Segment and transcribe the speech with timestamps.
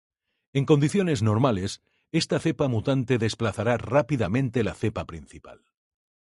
[0.53, 5.63] En condiciones normales, esta cepa mutante desplazará rápidamente la cepa principal.